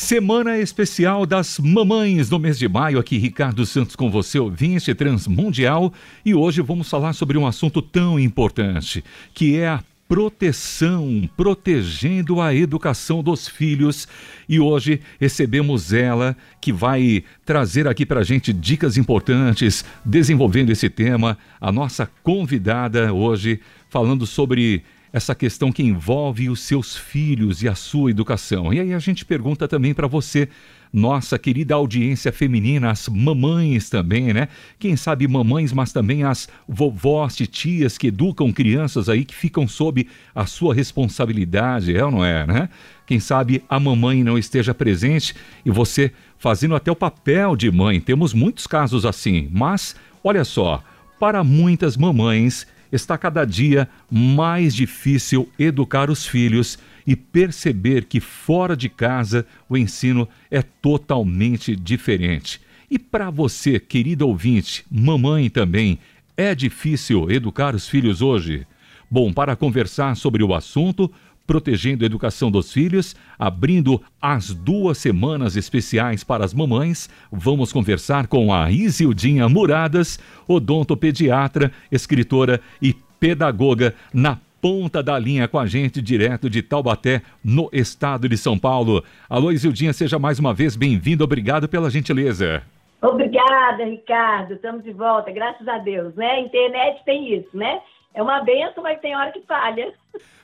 [0.00, 2.98] Semana especial das mamães no mês de maio.
[2.98, 5.92] Aqui Ricardo Santos com você, ouvinte transmundial.
[6.24, 12.54] E hoje vamos falar sobre um assunto tão importante, que é a proteção, protegendo a
[12.54, 14.08] educação dos filhos.
[14.48, 20.88] E hoje recebemos ela, que vai trazer aqui para a gente dicas importantes, desenvolvendo esse
[20.88, 21.36] tema.
[21.60, 23.60] A nossa convidada hoje,
[23.90, 24.82] falando sobre
[25.12, 28.72] essa questão que envolve os seus filhos e a sua educação.
[28.72, 30.48] E aí a gente pergunta também para você,
[30.92, 34.48] nossa querida audiência feminina, as mamães também, né?
[34.78, 40.06] Quem sabe mamães, mas também as vovós tias que educam crianças aí que ficam sob
[40.34, 42.68] a sua responsabilidade, é ou não é, né?
[43.06, 48.00] Quem sabe a mamãe não esteja presente e você fazendo até o papel de mãe.
[48.00, 50.82] Temos muitos casos assim, mas olha só,
[51.18, 58.76] para muitas mamães está cada dia mais difícil educar os filhos e perceber que fora
[58.76, 62.60] de casa o ensino é totalmente diferente.
[62.90, 65.98] E para você, querida ouvinte, mamãe também,
[66.36, 68.66] é difícil educar os filhos hoje?
[69.10, 71.10] Bom, para conversar sobre o assunto,
[71.50, 78.28] protegendo a educação dos filhos, abrindo as duas semanas especiais para as mamães, vamos conversar
[78.28, 86.00] com a Isildinha Muradas, odontopediatra, escritora e pedagoga na ponta da linha com a gente,
[86.00, 89.02] direto de Taubaté, no estado de São Paulo.
[89.28, 91.24] Alô, Isildinha, seja mais uma vez bem-vindo.
[91.24, 92.62] Obrigado pela gentileza.
[93.02, 94.54] Obrigada, Ricardo.
[94.54, 96.42] Estamos de volta, graças a Deus, né?
[96.42, 97.80] Internet tem isso, né?
[98.14, 99.92] É uma benção, mas tem hora que falha.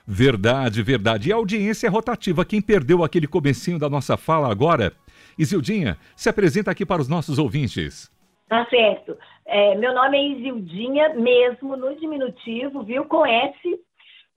[0.07, 1.29] Verdade, verdade.
[1.29, 2.45] E a audiência é rotativa.
[2.45, 4.93] Quem perdeu aquele comecinho da nossa fala agora,
[5.37, 8.11] Isildinha, se apresenta aqui para os nossos ouvintes.
[8.49, 9.17] Tá certo.
[9.45, 13.05] É, meu nome é Isildinha, mesmo, no diminutivo, viu?
[13.05, 13.81] Com S,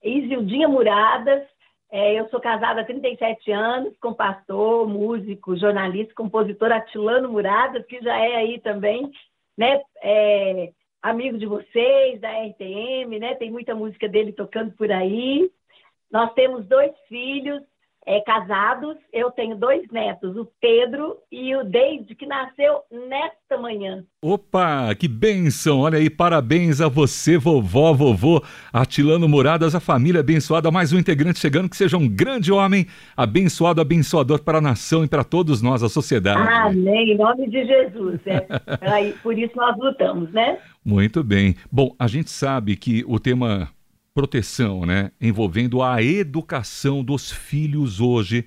[0.02, 1.42] Isildinha Muradas.
[1.92, 8.00] É, eu sou casada há 37 anos com pastor, músico, jornalista, compositor Atilano Muradas, que
[8.00, 9.10] já é aí também,
[9.56, 9.80] né?
[10.02, 10.72] É,
[11.02, 13.34] amigo de vocês, da RTM, né?
[13.34, 15.50] Tem muita música dele tocando por aí.
[16.10, 17.62] Nós temos dois filhos
[18.06, 18.96] é, casados.
[19.12, 24.04] Eu tenho dois netos, o Pedro e o Deide, que nasceu nesta manhã.
[24.22, 25.80] Opa, que bênção!
[25.80, 31.38] Olha aí, parabéns a você, vovó, vovô, Atilano Muradas, a família abençoada, mais um integrante
[31.38, 35.82] chegando, que seja um grande homem, abençoado, abençoador para a nação e para todos nós,
[35.82, 36.40] a sociedade.
[36.52, 38.20] Amém, em nome de Jesus.
[38.26, 38.46] É.
[38.80, 40.58] aí, por isso nós lutamos, né?
[40.84, 41.54] Muito bem.
[41.70, 43.68] Bom, a gente sabe que o tema
[44.14, 48.44] proteção, né, envolvendo a educação dos filhos hoje,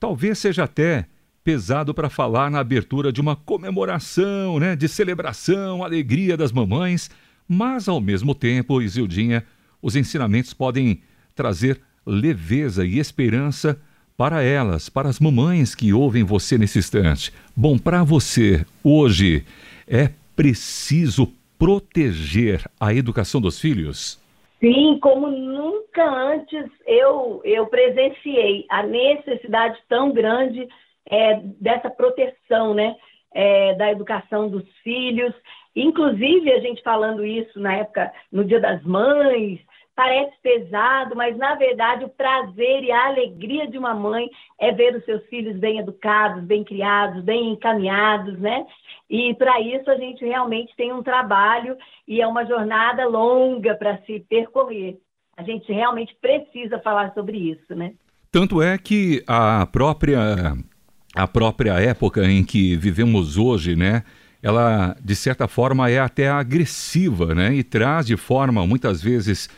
[0.00, 1.06] talvez seja até
[1.44, 7.10] pesado para falar na abertura de uma comemoração, né, de celebração, alegria das mamães,
[7.46, 9.44] mas ao mesmo tempo, Isildinha,
[9.80, 11.02] os ensinamentos podem
[11.34, 13.78] trazer leveza e esperança
[14.16, 17.32] para elas, para as mamães que ouvem você nesse instante.
[17.54, 19.44] Bom, para você, hoje,
[19.86, 24.23] é preciso proteger a educação dos filhos?
[24.64, 30.66] Sim, como nunca antes eu, eu presenciei a necessidade tão grande
[31.06, 32.96] é, dessa proteção, né?
[33.34, 35.34] É, da educação dos filhos.
[35.76, 39.60] Inclusive, a gente falando isso na época, no Dia das Mães,
[39.94, 44.28] parece pesado, mas na verdade o prazer e a alegria de uma mãe
[44.58, 48.66] é ver os seus filhos bem educados, bem criados, bem encaminhados, né?
[49.08, 53.98] E para isso a gente realmente tem um trabalho e é uma jornada longa para
[53.98, 54.98] se percorrer.
[55.36, 57.94] A gente realmente precisa falar sobre isso, né?
[58.30, 60.54] Tanto é que a própria
[61.14, 64.02] a própria época em que vivemos hoje, né?
[64.42, 67.54] Ela de certa forma é até agressiva, né?
[67.54, 69.48] E traz de forma muitas vezes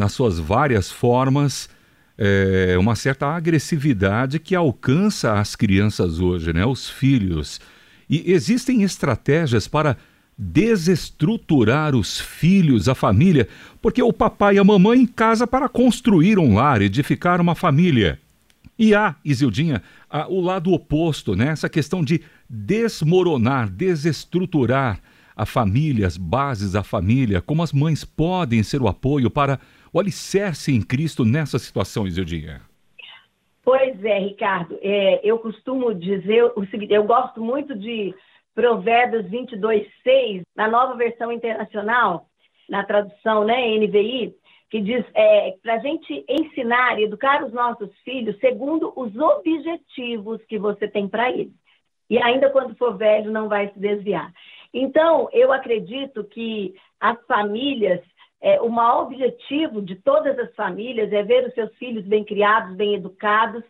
[0.00, 1.68] nas suas várias formas,
[2.16, 6.64] é, uma certa agressividade que alcança as crianças hoje, né?
[6.64, 7.60] os filhos.
[8.08, 9.98] E existem estratégias para
[10.36, 13.46] desestruturar os filhos, a família,
[13.82, 18.18] porque o papai e a mamãe em casa para construir um lar, edificar uma família.
[18.78, 21.48] E há, Isildinha, há o lado oposto, né?
[21.48, 24.98] essa questão de desmoronar, desestruturar
[25.36, 29.60] a família, as bases da família, como as mães podem ser o apoio para
[29.92, 32.62] o alicerce em Cristo nessa situação, Isildinha?
[33.62, 34.78] Pois é, Ricardo.
[34.82, 38.14] É, eu costumo dizer o seguinte: eu gosto muito de
[38.54, 42.26] Provérbios 22, 6, na nova versão internacional,
[42.68, 44.34] na tradução né, NVI,
[44.70, 50.40] que diz é, para a gente ensinar e educar os nossos filhos segundo os objetivos
[50.46, 51.52] que você tem para eles.
[52.08, 54.32] E ainda quando for velho, não vai se desviar.
[54.72, 58.00] Então, eu acredito que as famílias
[58.42, 62.74] é, o maior objetivo de todas as famílias é ver os seus filhos bem criados,
[62.74, 63.62] bem educados,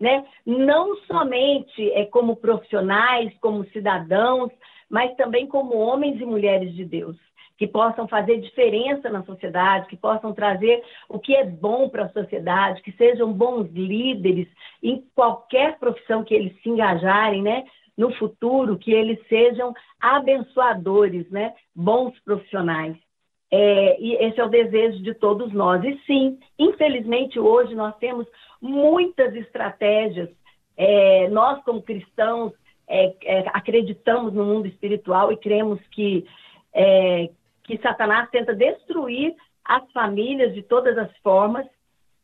[0.00, 0.26] né?
[0.44, 4.50] Não somente é, como profissionais, como cidadãos,
[4.90, 7.16] mas também como homens e mulheres de Deus,
[7.56, 12.12] que possam fazer diferença na sociedade, que possam trazer o que é bom para a
[12.12, 14.48] sociedade, que sejam bons líderes
[14.82, 17.64] em qualquer profissão que eles se engajarem, né?
[17.96, 21.54] No futuro, que eles sejam abençoadores, né?
[21.74, 23.05] Bons profissionais.
[23.50, 25.82] É, e esse é o desejo de todos nós.
[25.84, 28.26] E sim, infelizmente hoje nós temos
[28.60, 30.30] muitas estratégias.
[30.76, 32.52] É, nós, como cristãos,
[32.88, 36.26] é, é acreditamos no mundo espiritual e cremos que,
[36.72, 37.30] é,
[37.64, 39.34] que Satanás tenta destruir
[39.64, 41.66] as famílias de todas as formas,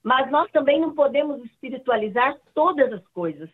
[0.02, 3.48] mas nós também não podemos espiritualizar todas as coisas.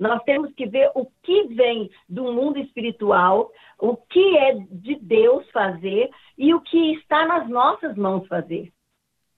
[0.00, 5.48] Nós temos que ver o que vem do mundo espiritual, o que é de Deus
[5.50, 6.08] fazer
[6.38, 8.72] e o que está nas nossas mãos fazer.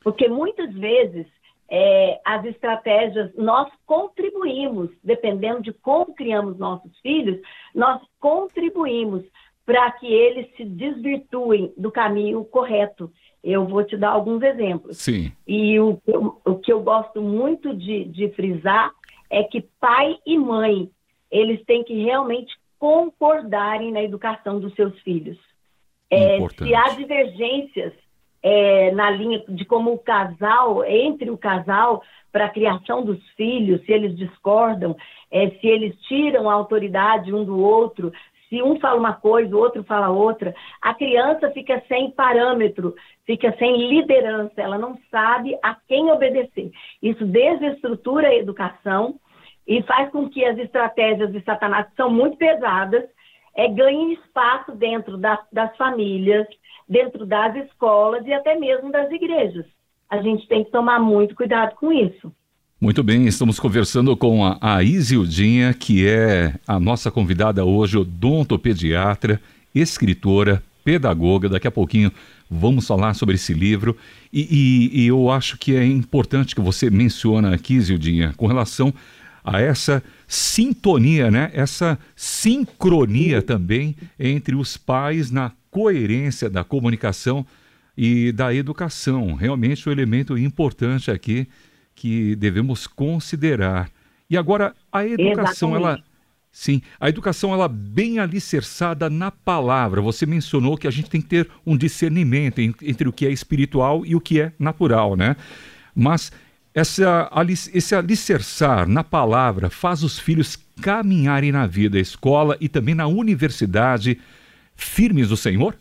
[0.05, 1.27] Porque muitas vezes
[1.69, 7.41] é, as estratégias, nós contribuímos, dependendo de como criamos nossos filhos,
[7.75, 9.25] nós contribuímos
[9.67, 13.11] para que eles se desvirtuem do caminho correto.
[13.43, 14.99] Eu vou te dar alguns exemplos.
[14.99, 15.33] Sim.
[15.45, 18.93] E o, o, o que eu gosto muito de, de frisar
[19.33, 20.91] é que pai e mãe,
[21.31, 25.39] eles têm que realmente concordarem na educação dos seus filhos.
[26.11, 27.95] É, se há divergências
[28.43, 33.83] é, na linha de como o casal, entre o casal, para a criação dos filhos,
[33.87, 34.95] se eles discordam,
[35.31, 38.13] é, se eles tiram a autoridade um do outro,
[38.51, 42.95] se um fala uma coisa, o outro fala outra, a criança fica sem parâmetro,
[43.25, 46.71] fica sem liderança, ela não sabe a quem obedecer.
[47.01, 49.19] Isso desestrutura a educação
[49.67, 53.05] e faz com que as estratégias de Satanás, que são muito pesadas,
[53.55, 56.47] é, ganhem espaço dentro das, das famílias,
[56.89, 59.67] dentro das escolas e até mesmo das igrejas.
[60.11, 62.33] A gente tem que tomar muito cuidado com isso.
[62.81, 69.41] Muito bem, estamos conversando com a, a Isildinha, que é a nossa convidada hoje, odontopediatra,
[69.73, 71.49] escritora, pedagoga.
[71.49, 72.11] Daqui a pouquinho
[72.51, 73.97] vamos falar sobre esse livro.
[74.33, 78.93] E, e, e eu acho que é importante que você menciona aqui, Isildinha, com relação
[79.45, 81.51] a essa sintonia, né?
[81.53, 87.45] essa sincronia também entre os pais na coerência da comunicação
[87.97, 89.35] e da educação.
[89.35, 91.49] Realmente um elemento importante aqui
[91.95, 93.91] que devemos considerar.
[94.31, 95.99] E agora a educação, Exatamente.
[95.99, 96.13] ela
[96.55, 100.03] Sim, a educação ela bem alicerçada na palavra.
[100.03, 104.05] Você mencionou que a gente tem que ter um discernimento entre o que é espiritual
[104.05, 105.35] e o que é natural, né?
[105.95, 106.31] Mas
[106.75, 107.31] essa,
[107.75, 114.21] esse alicerçar na palavra faz os filhos caminharem na vida, escola e também na universidade,
[114.75, 115.77] firmes do Senhor?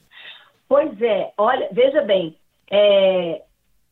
[0.67, 2.35] Pois é, olha, veja bem,
[2.69, 3.41] é,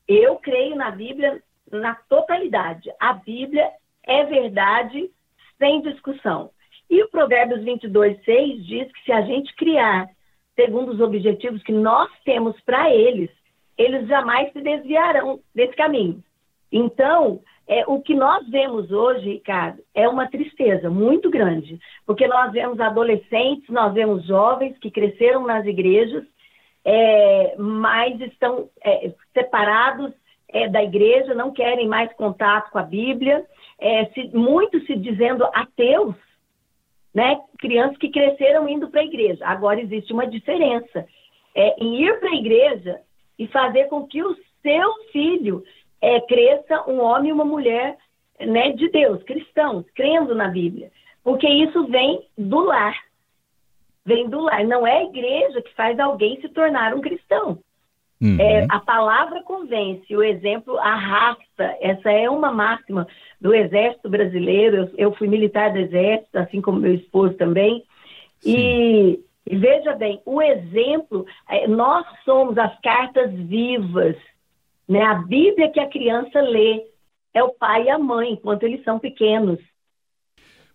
[0.07, 1.42] eu creio na Bíblia
[1.72, 2.90] na totalidade.
[3.00, 3.69] A Bíblia
[4.04, 5.10] é verdade
[5.57, 6.51] sem discussão.
[6.90, 10.10] E o Provérbios 22, 6 diz que se a gente criar
[10.56, 13.30] segundo os objetivos que nós temos para eles,
[13.78, 16.22] eles jamais se desviarão desse caminho.
[16.71, 22.51] Então, é, o que nós vemos hoje, Ricardo, é uma tristeza muito grande, porque nós
[22.51, 26.24] vemos adolescentes, nós vemos jovens que cresceram nas igrejas,
[26.83, 30.12] é, mas estão é, separados
[30.48, 33.45] é, da igreja, não querem mais contato com a Bíblia,
[33.80, 36.15] é, se, muitos se dizendo ateus,
[37.13, 37.39] né?
[37.60, 39.46] Crianças que cresceram indo para a igreja.
[39.46, 41.05] Agora existe uma diferença
[41.55, 43.00] é, em ir para a igreja
[43.38, 45.63] e fazer com que o seu filho
[46.01, 47.98] é, cresça um homem e uma mulher
[48.39, 50.91] né, de Deus, cristãos, crendo na Bíblia.
[51.24, 52.96] Porque isso vem do lar.
[54.06, 54.63] Vem do lar.
[54.65, 57.60] Não é a igreja que faz alguém se tornar um cristão.
[58.22, 58.38] Uhum.
[58.39, 61.77] É, a palavra convence, o exemplo arrasta.
[61.79, 63.08] Essa é uma máxima
[63.39, 64.77] do Exército Brasileiro.
[64.77, 67.84] Eu, eu fui militar do Exército, assim como meu esposo também.
[68.46, 74.15] E, e, veja bem, o exemplo, é, nós somos as cartas vivas
[74.89, 75.03] né?
[75.03, 76.81] A Bíblia que a criança lê
[77.34, 79.60] é o pai e a mãe, enquanto eles são pequenos.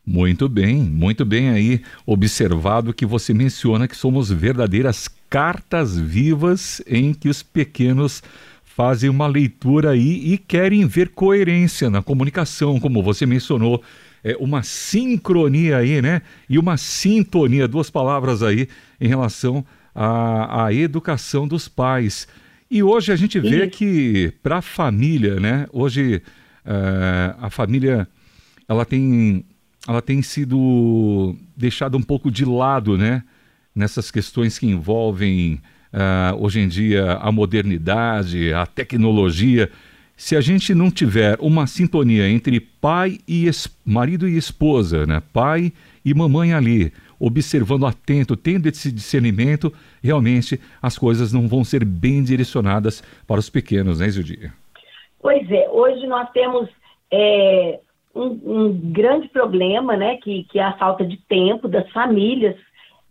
[0.06, 7.12] Muito bem, muito bem aí observado que você menciona que somos verdadeiras cartas vivas em
[7.14, 8.22] que os pequenos
[8.62, 13.82] fazem uma leitura aí e querem ver coerência na comunicação, como você mencionou,
[14.22, 16.22] é uma sincronia aí, né?
[16.48, 18.68] E uma sintonia, duas palavras aí
[19.00, 22.28] em relação à, à educação dos pais.
[22.74, 25.64] E hoje a gente vê que para a família, né?
[25.72, 26.20] Hoje
[26.66, 28.08] uh, a família
[28.68, 29.44] ela tem,
[29.86, 33.22] ela tem sido deixada um pouco de lado, né?
[33.72, 35.60] Nessas questões que envolvem
[35.92, 39.70] uh, hoje em dia a modernidade, a tecnologia.
[40.16, 43.48] se a gente não tiver uma sintonia entre pai e
[43.84, 45.22] marido e esposa, né?
[45.32, 45.72] Pai
[46.04, 52.22] e mamãe ali, observando atento, tendo esse discernimento, realmente as coisas não vão ser bem
[52.22, 54.52] direcionadas para os pequenos, né, Zildia?
[55.20, 56.68] Pois é, hoje nós temos
[57.10, 57.80] é,
[58.14, 62.56] um, um, grande problema, né, que, que é a falta de tempo das famílias.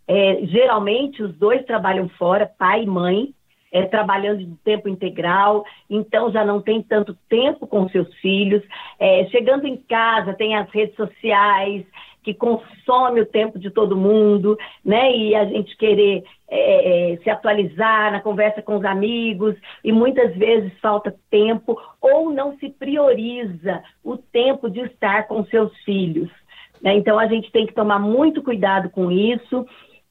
[0.06, 3.34] É, geralmente os dois trabalham fora, pai e mãe,
[3.72, 8.62] é, trabalhando de tempo integral, então já não tem tanto tempo com seus filhos.
[9.00, 11.84] É, chegando em casa, tem as redes sociais
[12.24, 15.14] que consome o tempo de todo mundo, né?
[15.14, 19.54] E a gente querer é, é se atualizar na conversa com os amigos,
[19.84, 25.72] e muitas vezes falta tempo ou não se prioriza o tempo de estar com seus
[25.84, 26.30] filhos.
[26.84, 26.96] Né?
[26.96, 29.66] Então a gente tem que tomar muito cuidado com isso.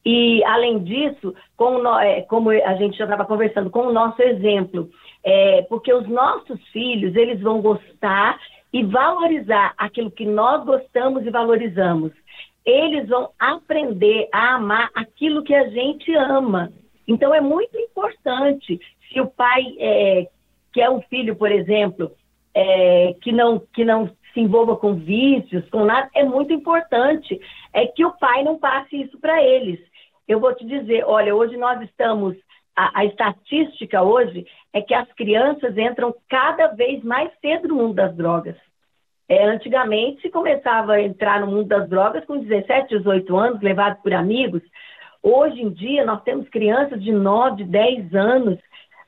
[0.06, 4.90] E, além disso, com, é, como a gente já estava conversando, com o nosso exemplo,
[5.24, 8.38] é, porque os nossos filhos, eles vão gostar
[8.72, 12.12] e valorizar aquilo que nós gostamos e valorizamos.
[12.66, 16.72] Eles vão aprender a amar aquilo que a gente ama.
[17.08, 20.28] Então, é muito importante, se o pai é,
[20.74, 22.12] quer um filho, por exemplo,
[22.54, 27.40] é, que, não, que não se envolva com vícios, com nada, é muito importante
[27.72, 29.80] é que o pai não passe isso para eles
[30.28, 32.36] eu vou te dizer, olha, hoje nós estamos,
[32.76, 37.96] a, a, estatística hoje é que as crianças entram cada vez mais cedo no mundo
[37.96, 38.56] das drogas.
[39.28, 44.02] É, antigamente se começava a entrar no mundo das drogas com 17, 18 anos, levados
[44.02, 44.62] por amigos.
[45.22, 48.60] Hoje em dia nós temos crianças de 9, 10 anos,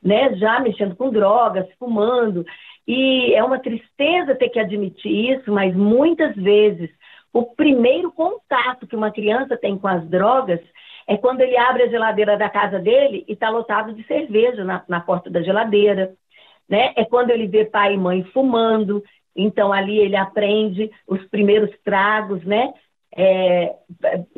[0.02, 2.46] né, já mexendo com drogas, fumando.
[2.88, 6.90] E é uma tristeza ter que admitir isso, mas muitas vezes
[7.34, 10.62] o primeiro contato que uma criança tem com as drogas
[11.08, 14.84] é quando ele abre a geladeira da casa dele e está lotado de cerveja na,
[14.88, 16.14] na porta da geladeira.
[16.68, 16.94] Né?
[16.96, 19.04] É quando ele vê pai e mãe fumando,
[19.36, 22.74] então ali ele aprende os primeiros tragos, né?
[23.18, 23.74] É,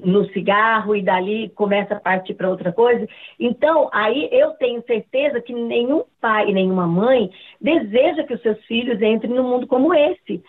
[0.06, 3.08] no cigarro e dali começa a partir para outra coisa.
[3.40, 8.64] Então, aí eu tenho certeza que nenhum pai e nenhuma mãe deseja que os seus
[8.66, 10.44] filhos entrem num mundo como esse.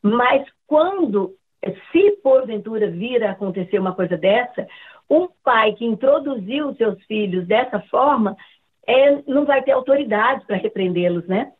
[0.00, 1.34] Mas quando,
[1.92, 4.66] se porventura vir a acontecer uma coisa dessa,
[5.08, 8.36] um pai que introduziu os seus filhos dessa forma
[8.86, 11.52] é, não vai ter autoridade para repreendê-los, né?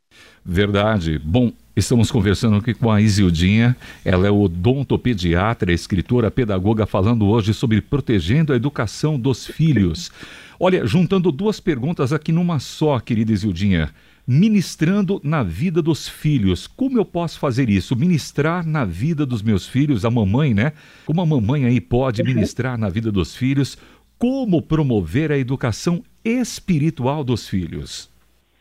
[0.44, 1.18] Verdade.
[1.18, 3.76] Bom, estamos conversando aqui com a Isildinha.
[4.04, 10.12] Ela é odontopediatra, escritora, pedagoga, falando hoje sobre protegendo a educação dos filhos.
[10.60, 13.90] Olha, juntando duas perguntas aqui numa só, querida Isildinha
[14.26, 16.66] ministrando na vida dos filhos.
[16.66, 17.97] Como eu posso fazer isso?
[17.97, 20.73] Ministrar na vida dos meus filhos, a mamãe, né?
[21.07, 22.28] Como a mamãe aí pode uhum.
[22.28, 23.76] ministrar na vida dos filhos?
[24.19, 28.11] Como promover a educação espiritual dos filhos?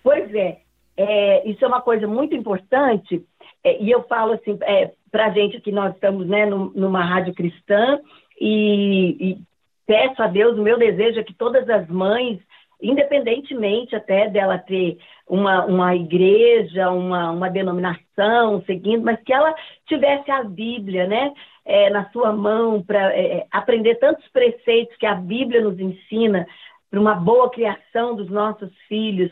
[0.03, 0.59] Pois é,
[0.97, 3.23] é isso é uma coisa muito importante.
[3.63, 7.33] É, e eu falo assim, é, para a gente que nós estamos né, numa rádio
[7.33, 7.99] cristã
[8.39, 9.37] e, e
[9.85, 12.39] peço a Deus, o meu desejo é que todas as mães
[12.83, 19.55] independentemente até dela ter uma, uma igreja, uma, uma denominação seguindo, mas que ela
[19.87, 21.33] tivesse a Bíblia, né?
[21.65, 26.45] É, na sua mão para é, é, aprender tantos preceitos que a Bíblia nos ensina
[26.91, 29.31] para uma boa criação dos nossos filhos,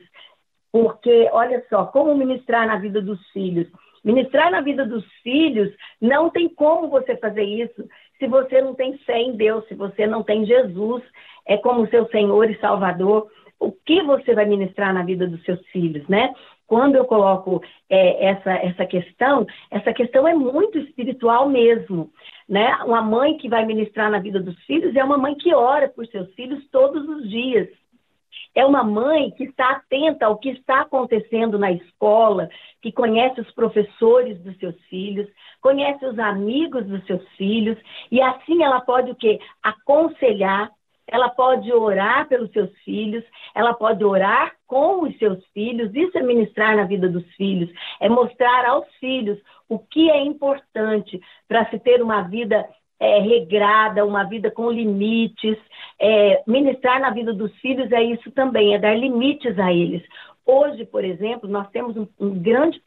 [0.72, 3.67] porque olha só como ministrar na vida dos filhos.
[4.01, 7.86] Ministrar na vida dos filhos não tem como você fazer isso
[8.17, 11.03] se você não tem fé em Deus, se você não tem Jesus
[11.46, 13.29] é como seu Senhor e Salvador
[13.62, 16.34] o que você vai ministrar na vida dos seus filhos, né?
[16.65, 22.12] Quando eu coloco é, essa, essa questão, essa questão é muito espiritual mesmo,
[22.50, 22.75] né?
[22.84, 26.08] Uma mãe que vai ministrar na vida dos filhos é uma mãe que ora por
[26.08, 27.70] seus filhos todos os dias.
[28.56, 32.50] É uma mãe que está atenta ao que está acontecendo na escola,
[32.82, 35.27] que conhece os professores dos seus filhos,
[35.62, 37.77] conhece os amigos dos seus filhos,
[38.12, 39.39] e assim ela pode o quê?
[39.62, 40.72] Aconselhar,
[41.08, 46.22] ela pode orar pelos seus filhos, ela pode orar com os seus filhos, isso é
[46.22, 51.79] ministrar na vida dos filhos, é mostrar aos filhos o que é importante para se
[51.79, 52.67] ter uma vida
[53.00, 55.58] é, regrada, uma vida com limites.
[56.00, 60.03] É, ministrar na vida dos filhos é isso também, é dar limites a eles.
[60.46, 62.81] Hoje, por exemplo, nós temos um, um grande,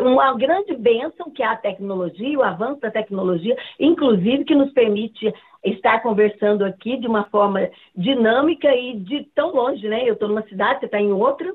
[0.00, 5.32] uma grande bênção que é a tecnologia, o avanço da tecnologia, inclusive que nos permite
[5.66, 10.08] estar conversando aqui de uma forma dinâmica e de tão longe, né?
[10.08, 11.52] Eu estou numa cidade, você está em outra,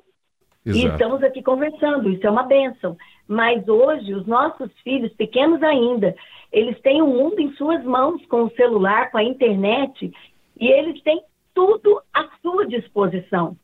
[0.65, 0.85] Exato.
[0.85, 2.97] e estamos aqui conversando, isso é uma bênção.
[3.27, 6.15] Mas hoje, os nossos filhos, pequenos ainda,
[6.51, 10.11] eles têm o mundo em suas mãos com o celular, com a internet,
[10.59, 11.21] e eles têm
[11.53, 13.55] tudo à sua disposição.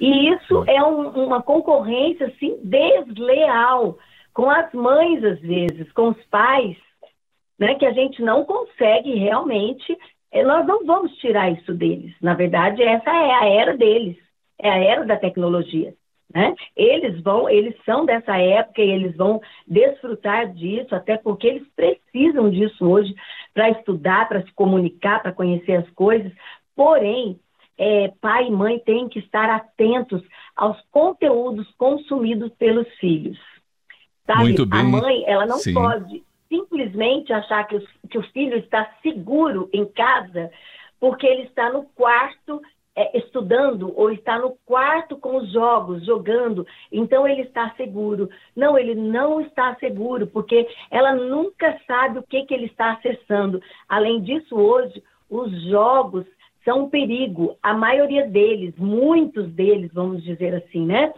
[0.00, 3.98] E isso é um, uma concorrência assim desleal
[4.32, 6.76] com as mães às vezes, com os pais,
[7.58, 9.96] né, que a gente não consegue realmente,
[10.30, 12.14] eh, nós não vamos tirar isso deles.
[12.20, 14.16] Na verdade, essa é a era deles,
[14.58, 15.94] é a era da tecnologia.
[16.32, 16.54] Né?
[16.76, 22.50] Eles vão, eles são dessa época e eles vão desfrutar disso, até porque eles precisam
[22.50, 23.14] disso hoje
[23.54, 26.32] para estudar, para se comunicar, para conhecer as coisas.
[26.74, 27.38] Porém,
[27.78, 30.22] é, pai e mãe têm que estar atentos
[30.54, 33.38] aos conteúdos consumidos pelos filhos.
[34.26, 34.42] Sabe?
[34.42, 34.80] Muito bem.
[34.80, 35.74] A mãe, ela não Sim.
[35.74, 36.24] pode
[36.56, 40.50] simplesmente achar que, os, que o filho está seguro em casa
[40.98, 42.60] porque ele está no quarto
[42.94, 48.30] é, estudando ou está no quarto com os jogos, jogando, então ele está seguro.
[48.56, 53.60] Não, ele não está seguro, porque ela nunca sabe o que, que ele está acessando.
[53.86, 56.24] Além disso, hoje, os jogos
[56.64, 57.56] são um perigo.
[57.62, 61.12] A maioria deles, muitos deles, vamos dizer assim, né?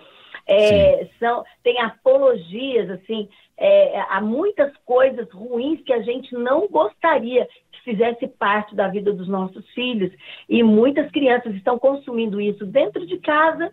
[0.50, 3.28] É, são, tem apologias, assim,
[3.58, 9.12] é, há muitas coisas ruins que a gente não gostaria que fizesse parte da vida
[9.12, 10.10] dos nossos filhos.
[10.48, 13.70] E muitas crianças estão consumindo isso dentro de casa,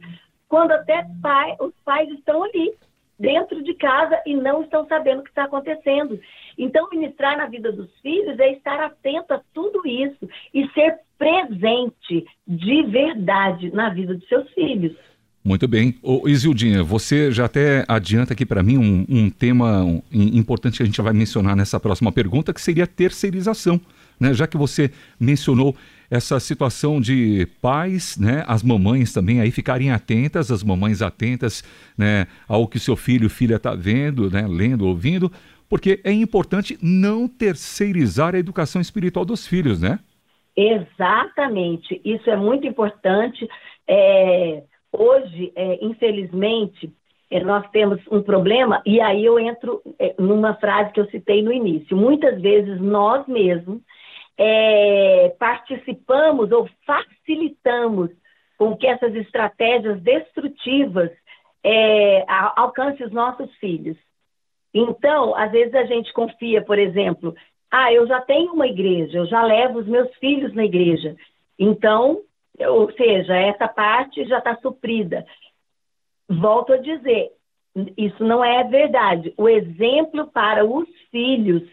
[0.50, 2.74] quando até pai, os pais estão ali,
[3.18, 6.20] dentro de casa, e não estão sabendo o que está acontecendo.
[6.58, 12.26] Então, ministrar na vida dos filhos é estar atento a tudo isso e ser presente
[12.46, 14.98] de verdade na vida dos seus filhos.
[15.46, 15.94] Muito bem.
[16.02, 20.86] Ô, Isildinha, você já até adianta aqui para mim um, um tema importante que a
[20.88, 23.80] gente vai mencionar nessa próxima pergunta, que seria a terceirização.
[24.20, 24.34] Né?
[24.34, 25.76] Já que você mencionou
[26.10, 31.64] essa situação de pais, né, as mamães também aí ficarem atentas, as mamães atentas
[31.96, 35.32] né, ao que seu filho, filha está vendo, né, lendo, ouvindo,
[35.70, 40.00] porque é importante não terceirizar a educação espiritual dos filhos, né?
[40.58, 43.48] Exatamente, isso é muito importante.
[43.88, 44.64] É
[44.98, 46.92] Hoje, é, infelizmente,
[47.30, 51.42] é, nós temos um problema, e aí eu entro é, numa frase que eu citei
[51.42, 51.98] no início.
[51.98, 53.82] Muitas vezes nós mesmos
[54.38, 58.12] é, participamos ou facilitamos
[58.58, 61.12] com que essas estratégias destrutivas
[61.64, 62.24] é,
[62.56, 63.98] alcancem os nossos filhos.
[64.74, 67.34] Então, às vezes a gente confia, por exemplo,
[67.72, 71.16] ah, eu já tenho uma igreja, eu já levo os meus filhos na igreja.
[71.58, 72.22] Então,
[72.60, 75.26] ou seja, essa parte já está suprida.
[76.30, 77.32] Volto a dizer,
[77.98, 79.34] isso não é verdade.
[79.38, 81.64] O exemplo para os filhos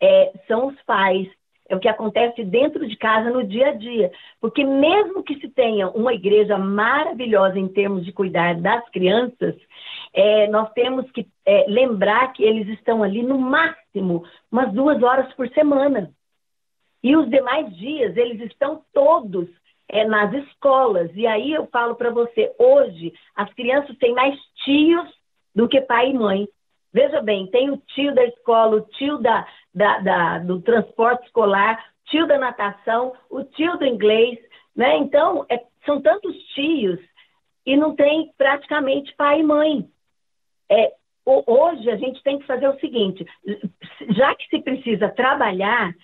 [0.00, 1.28] é, são os pais.
[1.68, 4.10] É o que acontece dentro de casa no dia a dia.
[4.40, 9.54] Porque mesmo que se tenha uma igreja maravilhosa em termos de cuidar das crianças,
[10.12, 15.32] é, nós temos que é, lembrar que eles estão ali no máximo umas duas horas
[15.34, 16.10] por semana.
[17.02, 19.48] E os demais dias, eles estão todos
[19.92, 21.10] é, nas escolas.
[21.14, 25.08] E aí eu falo para você, hoje as crianças têm mais tios
[25.54, 26.48] do que pai e mãe.
[26.92, 31.84] Veja bem, tem o tio da escola, o tio da, da, da, do transporte escolar,
[32.06, 34.38] tio da natação, o tio do inglês,
[34.74, 34.96] né?
[34.96, 36.98] Então, é, são tantos tios
[37.64, 39.88] e não tem praticamente pai e mãe.
[40.70, 40.92] É,
[41.26, 43.26] hoje a gente tem que fazer o seguinte,
[44.10, 45.94] já que se precisa trabalhar,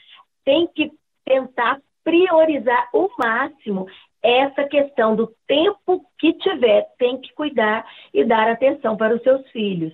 [0.45, 0.91] tem que
[1.25, 3.87] tentar priorizar o máximo
[4.23, 9.47] essa questão do tempo que tiver, tem que cuidar e dar atenção para os seus
[9.51, 9.93] filhos.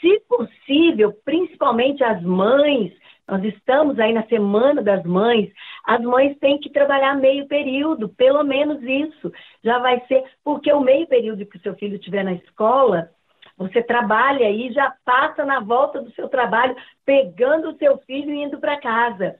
[0.00, 2.92] Se possível, principalmente as mães,
[3.28, 5.52] nós estamos aí na Semana das Mães,
[5.84, 9.32] as mães têm que trabalhar meio período, pelo menos isso.
[9.62, 13.08] Já vai ser, porque o meio período que o seu filho estiver na escola,
[13.56, 16.74] você trabalha e já passa na volta do seu trabalho,
[17.06, 19.38] pegando o seu filho e indo para casa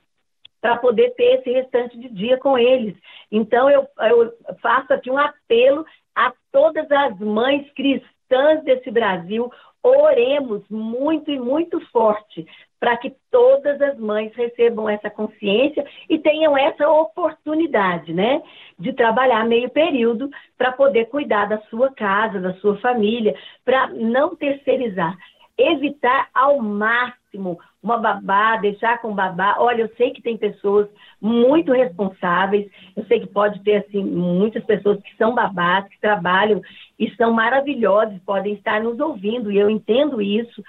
[0.62, 2.96] para poder ter esse restante de dia com eles.
[3.30, 9.50] Então, eu, eu faço aqui um apelo a todas as mães cristãs desse Brasil,
[9.82, 12.46] oremos muito e muito forte
[12.78, 18.42] para que todas as mães recebam essa consciência e tenham essa oportunidade, né,
[18.78, 24.34] de trabalhar meio período para poder cuidar da sua casa, da sua família, para não
[24.36, 25.16] terceirizar,
[25.58, 29.56] evitar ao máximo uma babá, deixar com babá.
[29.58, 30.88] Olha, eu sei que tem pessoas
[31.20, 36.62] muito responsáveis, eu sei que pode ter assim muitas pessoas que são babás, que trabalham
[36.98, 40.62] e são maravilhosas, podem estar nos ouvindo e eu entendo isso.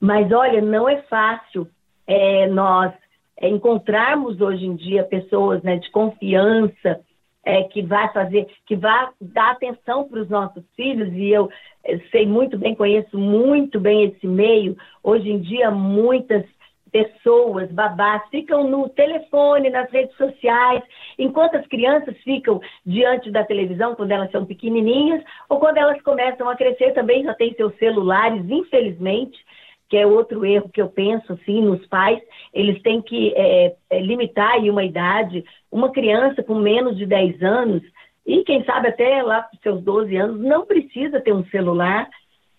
[0.00, 1.68] Mas olha, não é fácil
[2.06, 2.92] é, nós
[3.36, 7.00] é, encontrarmos hoje em dia pessoas né, de confiança
[7.44, 11.48] é, que vai fazer, que vai dar atenção para os nossos filhos, e eu
[12.10, 14.76] sei muito bem, conheço muito bem esse meio.
[15.02, 16.44] Hoje em dia, muitas
[16.90, 20.82] pessoas, babás, ficam no telefone, nas redes sociais,
[21.18, 26.48] enquanto as crianças ficam diante da televisão quando elas são pequenininhas, ou quando elas começam
[26.48, 29.38] a crescer também já têm seus celulares, infelizmente,
[29.88, 32.20] que é outro erro que eu penso, assim, nos pais,
[32.52, 37.42] eles têm que é, é, limitar aí uma idade, uma criança com menos de 10
[37.42, 37.82] anos,
[38.26, 42.08] e quem sabe até lá para seus 12 anos, não precisa ter um celular,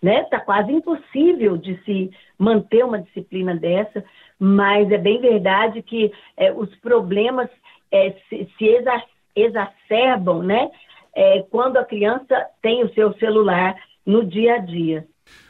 [0.01, 0.21] né?
[0.21, 4.03] Está quase impossível de se manter uma disciplina dessa,
[4.39, 7.49] mas é bem verdade que é, os problemas
[7.91, 8.83] é, se, se
[9.35, 10.69] exacerbam, né?
[11.15, 15.07] É, quando a criança tem o seu celular no dia a dia.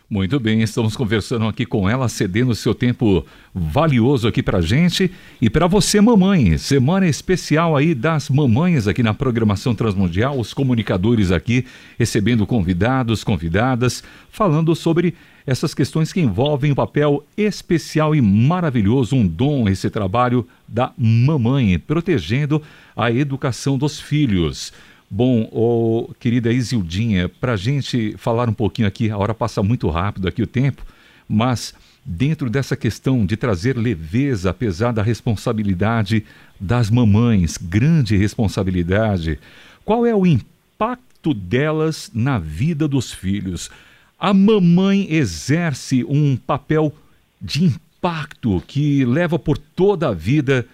[0.10, 5.50] Muito bem, estamos conversando aqui com ela, cedendo seu tempo valioso aqui pra gente e
[5.50, 6.58] para você, mamãe.
[6.58, 11.66] Semana especial aí das mamães aqui na programação Transmundial, os comunicadores aqui
[12.00, 15.14] recebendo convidados, convidadas, falando sobre
[15.48, 20.92] essas questões que envolvem o um papel especial e maravilhoso, um dom, esse trabalho da
[20.98, 22.62] mamãe, protegendo
[22.94, 24.74] a educação dos filhos.
[25.10, 29.88] Bom, oh, querida Isildinha, para a gente falar um pouquinho aqui, a hora passa muito
[29.90, 30.86] rápido aqui o tempo,
[31.30, 36.26] mas dentro dessa questão de trazer leveza, apesar da responsabilidade
[36.60, 39.40] das mamães, grande responsabilidade,
[39.86, 43.72] qual é o impacto delas na vida dos filhos?
[44.20, 46.92] A mamãe exerce um papel
[47.40, 50.66] de impacto que leva por toda a vida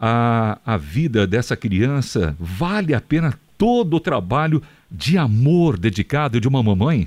[0.00, 2.34] a, a vida dessa criança.
[2.40, 7.06] Vale a pena todo o trabalho de amor dedicado de uma mamãe?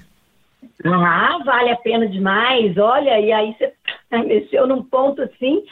[0.85, 2.77] Ah, vale a pena demais.
[2.77, 3.73] Olha, e aí você
[4.23, 5.63] mexeu num ponto assim,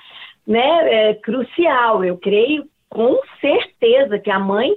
[0.46, 2.04] né, é, crucial.
[2.04, 4.74] Eu creio com certeza que a mãe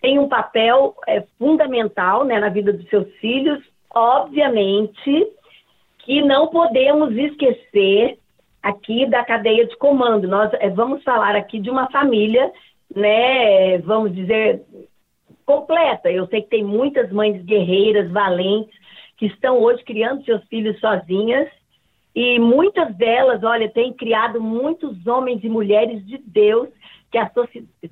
[0.00, 3.60] tem um papel é, fundamental né, na vida dos seus filhos.
[3.96, 5.26] Obviamente
[6.00, 8.18] que não podemos esquecer
[8.62, 10.28] aqui da cadeia de comando.
[10.28, 12.52] Nós é, vamos falar aqui de uma família,
[12.94, 14.62] né, vamos dizer,
[15.46, 16.10] completa.
[16.10, 18.74] Eu sei que tem muitas mães guerreiras, valentes,
[19.16, 21.48] que estão hoje criando seus filhos sozinhas.
[22.14, 26.68] E muitas delas, olha, têm criado muitos homens e mulheres de Deus
[27.10, 27.30] que a,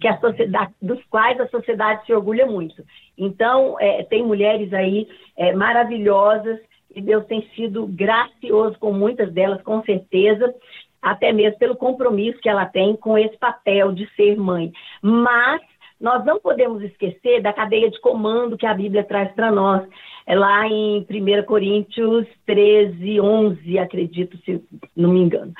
[0.00, 2.84] que a sociedade, dos quais a sociedade se orgulha muito.
[3.16, 6.58] Então, é, tem mulheres aí é, maravilhosas
[6.94, 10.54] e Deus tem sido gracioso com muitas delas, com certeza,
[11.02, 14.72] até mesmo pelo compromisso que ela tem com esse papel de ser mãe.
[15.02, 15.60] Mas
[16.00, 19.86] nós não podemos esquecer da cadeia de comando que a Bíblia traz para nós.
[20.26, 24.62] É lá em 1 Coríntios 13, 11, acredito, se
[24.96, 25.52] não me engano.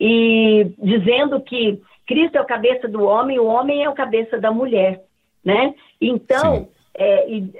[0.00, 4.50] E dizendo que Cristo é o cabeça do homem, o homem é o cabeça da
[4.50, 5.02] mulher,
[5.44, 5.74] né?
[6.00, 7.52] Então, é, e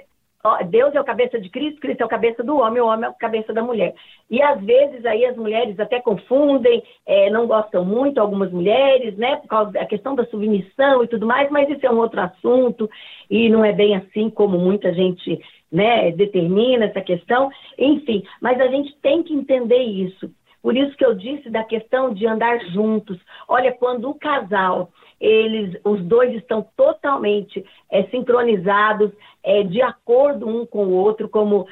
[0.69, 3.09] Deus é o cabeça de Cristo, Cristo é o cabeça do homem, o homem é
[3.09, 3.93] o cabeça da mulher.
[4.27, 9.35] E às vezes aí as mulheres até confundem, é, não gostam muito, algumas mulheres, né,
[9.35, 12.89] por causa da questão da submissão e tudo mais, mas isso é um outro assunto
[13.29, 15.39] e não é bem assim como muita gente,
[15.71, 17.51] né, determina essa questão.
[17.77, 20.31] Enfim, mas a gente tem que entender isso.
[20.61, 23.17] Por isso que eu disse da questão de andar juntos.
[23.47, 29.11] Olha, quando o casal eles, os dois estão totalmente é, sincronizados,
[29.43, 31.67] é, de acordo um com o outro, como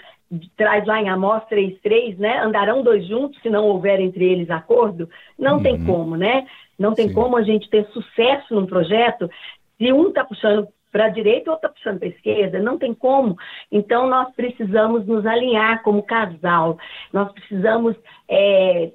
[0.57, 2.39] traz lá em Amós 3.3, né?
[2.39, 5.09] Andarão dois juntos se não houver entre eles acordo?
[5.39, 5.63] Não uhum.
[5.63, 6.45] tem como, né?
[6.77, 7.13] Não tem Sim.
[7.13, 9.29] como a gente ter sucesso num projeto
[9.77, 12.91] se um está puxando para a direita e está puxando para a esquerda, não tem
[12.91, 13.37] como.
[13.71, 16.79] Então, nós precisamos nos alinhar como casal,
[17.13, 17.95] nós precisamos
[18.27, 18.91] é,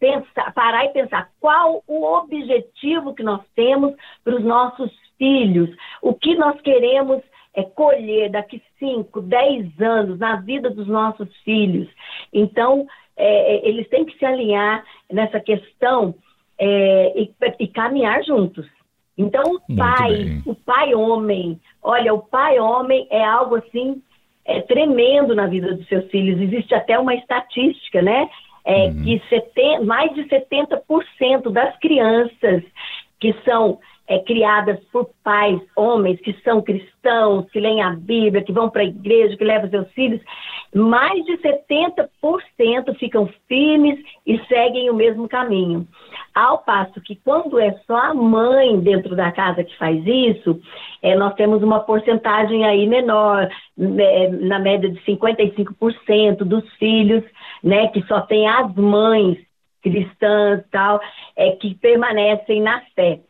[0.00, 5.68] pensar, parar e pensar qual o objetivo que nós temos para os nossos filhos,
[6.00, 7.22] o que nós queremos
[7.54, 11.86] é, colher daqui 5, 10 anos na vida dos nossos filhos.
[12.32, 16.14] Então, é, é, eles têm que se alinhar nessa questão
[16.58, 18.66] é, e, e, caminhar juntos.
[19.16, 24.02] Então, o pai, o pai homem, olha, o pai homem é algo assim
[24.44, 26.40] é, tremendo na vida dos seus filhos.
[26.40, 28.28] Existe até uma estatística, né?
[28.64, 29.04] é, uhum.
[29.04, 32.62] que seten, mais de 70% das crianças
[33.20, 38.52] que são é, criadas por pais, homens que são cristãos, que leem a Bíblia, que
[38.52, 40.20] vão para a igreja, que levam seus filhos,
[40.74, 42.08] mais de 70%
[42.98, 45.86] ficam firmes e seguem o mesmo caminho.
[46.34, 50.60] Ao passo que quando é só a mãe dentro da casa que faz isso,
[51.02, 57.22] é, nós temos uma porcentagem aí menor, né, na média de 55% dos filhos,
[57.62, 59.38] né, que só tem as mães
[59.82, 61.00] cristãs tal,
[61.36, 63.20] é, que permanecem na fé.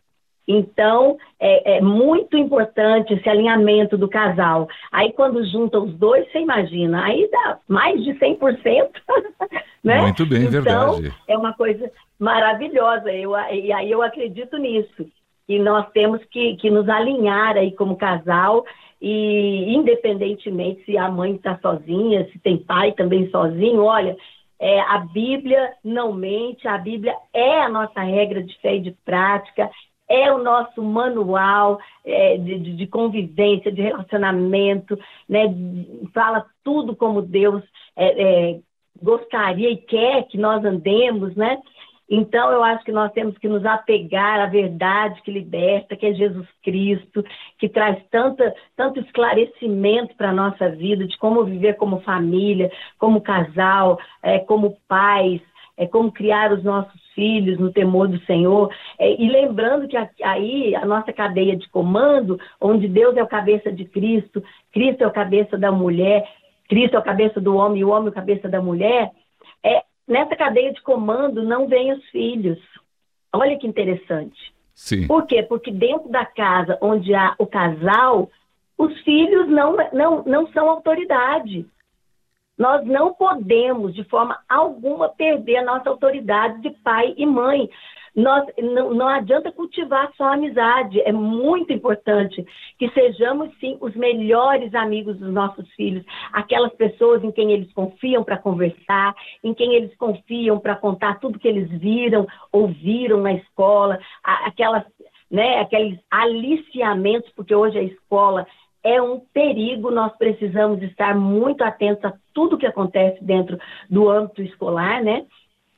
[0.47, 4.69] Então, é, é, muito importante esse alinhamento do casal.
[4.91, 8.91] Aí, quando junta os dois, você imagina, aí dá mais de 100%.
[9.83, 10.01] né?
[10.03, 10.53] Muito bem, então,
[10.97, 11.15] verdade.
[11.29, 13.13] É uma coisa maravilhosa.
[13.13, 15.07] Eu, e aí eu acredito nisso.
[15.49, 18.65] E nós temos que, que nos alinhar aí como casal
[19.01, 24.17] e independentemente se a mãe está sozinha, se tem pai também sozinho, olha,
[24.61, 28.93] é, a Bíblia não mente, a Bíblia é a nossa regra de fé e de
[29.05, 29.69] prática,
[30.13, 35.45] é o nosso manual é, de, de, convivência, de relacionamento, né?
[36.13, 37.63] fala tudo como Deus
[37.97, 38.61] é, é,
[39.03, 41.59] gostaria e quer que nós andemos, né?
[42.15, 46.13] Então, eu acho que nós temos que nos apegar à verdade que liberta, que é
[46.13, 47.25] Jesus Cristo,
[47.59, 53.23] que traz tanta, tanto esclarecimento para a nossa vida, de como viver como família, como
[53.23, 55.41] casal, é, como pais,
[55.75, 58.73] é, como criar os nossos filhos no temor do Senhor.
[58.99, 63.73] É, e lembrando que aí a nossa cadeia de comando, onde Deus é o cabeça
[63.73, 66.27] de Cristo, Cristo é o cabeça da mulher,
[66.69, 69.11] Cristo é o cabeça do homem e o homem é o cabeça da mulher,
[69.63, 72.59] é, nessa cadeia de comando não vêm os filhos.
[73.33, 74.53] Olha que interessante.
[74.75, 75.07] Sim.
[75.07, 75.43] Por quê?
[75.43, 78.31] Porque dentro da casa onde há o casal,
[78.77, 81.67] os filhos não, não, não são autoridade.
[82.63, 87.69] Nós não podemos, de forma alguma, perder a nossa autoridade de pai e mãe.
[88.15, 92.47] Nós, não, não adianta cultivar só amizade, é muito importante
[92.79, 98.23] que sejamos, sim, os melhores amigos dos nossos filhos, aquelas pessoas em quem eles confiam
[98.23, 103.99] para conversar, em quem eles confiam para contar tudo que eles viram, ouviram na escola,
[104.23, 104.85] aquelas,
[105.29, 108.47] né, aqueles aliciamentos, porque hoje a escola
[108.85, 114.43] é um perigo, nós precisamos estar muito atentos a tudo que acontece dentro do âmbito
[114.43, 115.25] escolar, né?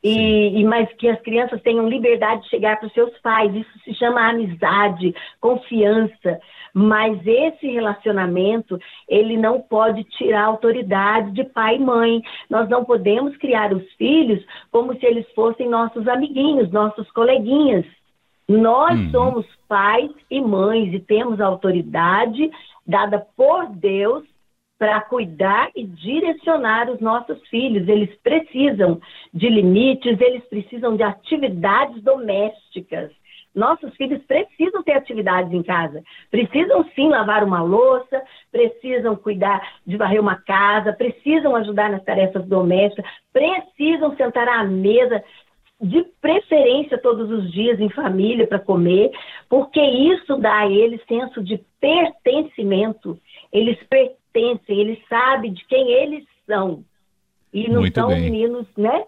[0.03, 3.55] E, e, mas que as crianças tenham liberdade de chegar para os seus pais.
[3.55, 6.38] Isso se chama amizade, confiança.
[6.75, 12.23] Mas esse relacionamento, ele não pode tirar a autoridade de pai e mãe.
[12.51, 17.87] Nós não podemos criar os filhos como se eles fossem nossos amiguinhos, nossos coleguinhas.
[18.47, 19.11] Nós uhum.
[19.11, 22.51] somos pais e mães e temos autoridade
[22.87, 24.25] dada por Deus
[24.79, 27.88] para cuidar e direcionar os nossos filhos.
[27.88, 29.01] Eles precisam
[29.33, 33.11] de limites, eles precisam de atividades domésticas.
[33.55, 36.03] Nossos filhos precisam ter atividades em casa.
[36.29, 38.20] Precisam sim lavar uma louça,
[38.51, 45.23] precisam cuidar de varrer uma casa, precisam ajudar nas tarefas domésticas, precisam sentar à mesa,
[45.80, 49.10] de preferência todos os dias em família para comer,
[49.48, 53.18] porque isso dá a eles senso de pertencimento.
[53.52, 56.84] Eles pertencem eles sabem de quem eles são.
[57.52, 58.22] E não Muito são bem.
[58.22, 59.04] meninos, né?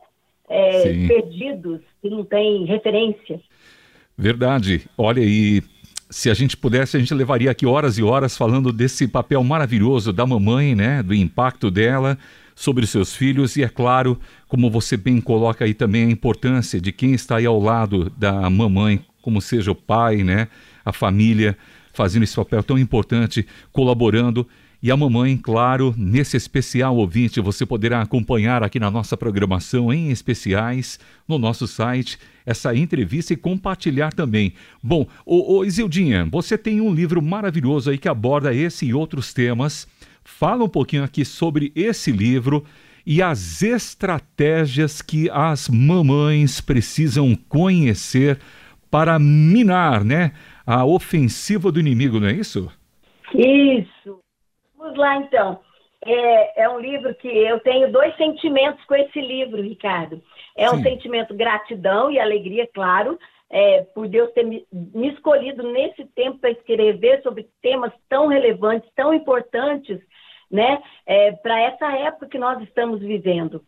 [0.49, 3.41] É, perdidos, que não têm referência.
[4.17, 4.89] Verdade.
[4.97, 5.61] Olha, e
[6.09, 10.13] se a gente pudesse, a gente levaria aqui horas e horas falando desse papel maravilhoso
[10.13, 11.03] da mamãe, né?
[11.03, 12.17] Do impacto dela
[12.57, 16.91] sobre seus filhos e, é claro, como você bem coloca aí também a importância de
[16.91, 20.49] quem está aí ao lado da mamãe, como seja o pai, né?
[20.83, 21.57] A família,
[21.93, 24.49] fazendo esse papel tão importante, colaborando.
[24.83, 30.11] E a mamãe, claro, nesse especial ouvinte, você poderá acompanhar aqui na nossa programação em
[30.11, 34.55] especiais, no nosso site, essa entrevista e compartilhar também.
[34.83, 39.35] Bom, ô, ô Isildinha, você tem um livro maravilhoso aí que aborda esse e outros
[39.35, 39.89] temas.
[40.27, 42.65] Fala um pouquinho aqui sobre esse livro
[43.07, 48.41] e as estratégias que as mamães precisam conhecer
[48.91, 50.33] para minar, né,
[50.67, 52.69] a ofensiva do inimigo, não é isso?
[53.33, 54.21] Isso.
[54.77, 55.61] Vamos lá, então.
[56.05, 60.21] É, é, um livro que eu tenho dois sentimentos com esse livro, Ricardo.
[60.57, 60.77] É Sim.
[60.77, 63.17] um sentimento gratidão e alegria, claro,
[63.49, 68.91] é, por Deus ter me, me escolhido nesse tempo para escrever sobre temas tão relevantes,
[68.95, 70.01] tão importantes,
[70.51, 73.63] né, é, para essa época que nós estamos vivendo.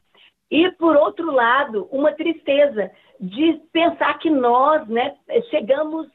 [0.50, 5.14] E, por outro lado, uma tristeza de pensar que nós né,
[5.50, 6.06] chegamos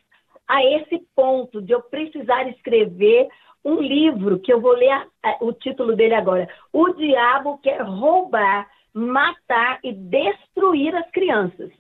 [0.48, 3.28] a esse ponto de eu precisar escrever
[3.64, 6.50] um livro que eu vou ler a, a, o título dele agora.
[6.72, 11.72] O diabo quer roubar, matar e destruir as crianças.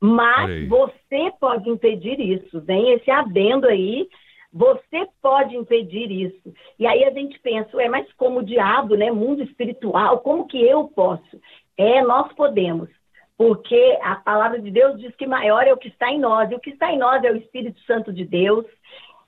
[0.00, 2.60] Mas você pode impedir isso.
[2.60, 4.08] Vem esse adendo aí.
[4.52, 6.54] Você pode impedir isso.
[6.78, 9.10] E aí a gente pensa, ué, mas como o diabo, né?
[9.10, 11.40] Mundo espiritual, como que eu posso?
[11.76, 12.88] É, nós podemos.
[13.36, 16.50] Porque a palavra de Deus diz que maior é o que está em nós.
[16.50, 18.66] E o que está em nós é o Espírito Santo de Deus,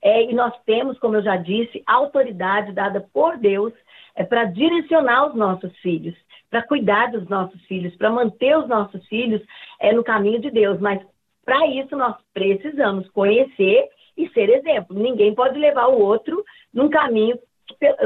[0.02, 3.72] é, e nós temos, como eu já disse, autoridade dada por Deus
[4.14, 6.16] é, para direcionar os nossos filhos,
[6.48, 9.42] para cuidar dos nossos filhos, para manter os nossos filhos
[9.78, 10.80] é, no caminho de Deus.
[10.80, 11.00] Mas
[11.44, 14.98] para isso nós precisamos conhecer e ser exemplo.
[14.98, 17.38] Ninguém pode levar o outro num caminho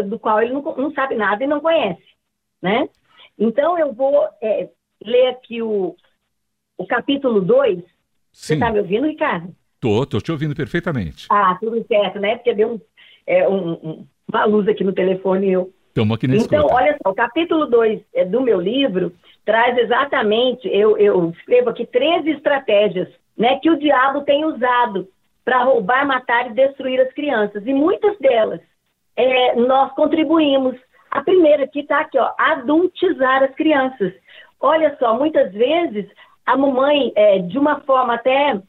[0.06, 2.02] do qual ele não, não sabe nada e não conhece,
[2.60, 2.88] né?
[3.38, 4.68] Então eu vou é,
[5.02, 5.96] ler aqui o,
[6.76, 7.82] o capítulo 2.
[8.32, 9.54] Você está me ouvindo, Ricardo?
[9.80, 11.26] Tô, tô te ouvindo perfeitamente.
[11.30, 12.36] Ah, tudo certo, né?
[12.36, 12.80] Porque deu um,
[13.26, 16.74] é, um, uma luz aqui no telefone e eu Estamos aqui na Então, escuta.
[16.74, 19.12] olha só, o capítulo 2 é, do meu livro
[19.44, 25.08] traz exatamente, eu, eu escrevo aqui 13 estratégias né, que o diabo tem usado
[25.44, 27.66] para roubar, matar e destruir as crianças.
[27.66, 28.61] E muitas delas
[29.16, 30.76] é, nós contribuímos.
[31.11, 34.12] A primeira aqui está aqui, ó, adultizar as crianças.
[34.61, 36.07] Olha só, muitas vezes
[36.44, 38.61] a mamãe, é, de uma forma até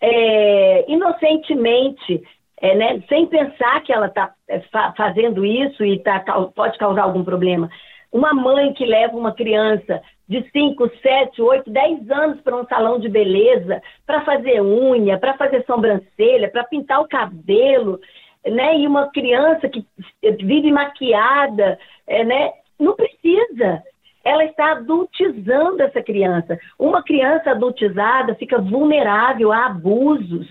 [0.00, 2.22] é, inocentemente,
[2.60, 6.20] é, né, sem pensar que ela está é, fa fazendo isso e tá,
[6.54, 7.68] pode causar algum problema.
[8.12, 12.98] Uma mãe que leva uma criança de 5, 7, 8, 10 anos para um salão
[12.98, 17.98] de beleza, para fazer unha, para fazer sobrancelha, para pintar o cabelo,
[18.46, 18.78] né?
[18.78, 19.84] E uma criança que
[20.22, 22.52] vive maquiada, é, né?
[22.78, 23.82] Não precisa.
[24.22, 26.58] Ela está adultizando essa criança.
[26.78, 30.46] Uma criança adultizada fica vulnerável a abusos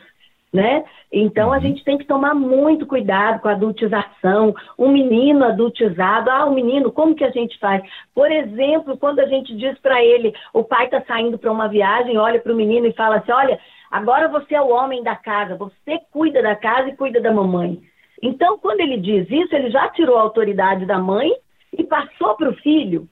[0.57, 0.83] né?
[1.11, 1.61] Então a uhum.
[1.61, 4.55] gente tem que tomar muito cuidado com a adultização.
[4.77, 7.83] Um menino adultizado, ah, o um menino, como que a gente faz?
[8.13, 12.17] Por exemplo, quando a gente diz para ele, o pai está saindo para uma viagem,
[12.17, 13.59] olha para o menino e fala assim: olha,
[13.91, 17.79] agora você é o homem da casa, você cuida da casa e cuida da mamãe.
[18.21, 21.31] Então, quando ele diz isso, ele já tirou a autoridade da mãe
[21.77, 23.07] e passou para o filho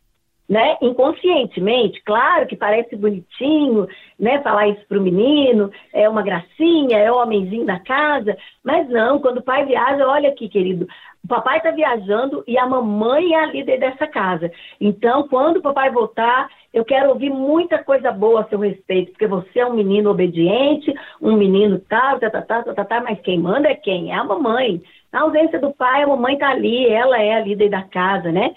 [0.48, 0.78] né?
[0.82, 3.88] Inconscientemente, claro que parece bonitinho,
[4.20, 4.42] né?
[4.42, 9.20] Falar isso para o menino, é uma gracinha, é o homenzinho da casa, mas não,
[9.20, 10.88] quando o pai viaja, olha aqui, querido,
[11.24, 14.52] o papai está viajando e a mamãe é a líder dessa casa.
[14.80, 19.26] Então, quando o papai voltar, eu quero ouvir muita coisa boa a seu respeito, porque
[19.26, 23.20] você é um menino obediente, um menino tal, tá, tá, tá, tá, tá, tá, mas
[23.22, 24.12] quem manda é quem?
[24.12, 24.84] É a mamãe.
[25.12, 28.54] Na ausência do pai, a mamãe está ali, ela é a líder da casa, né?